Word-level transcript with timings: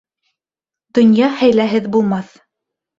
Донъя 0.99 1.31
хәйләһеҙ 1.37 1.95
булмаҫ 1.99 2.37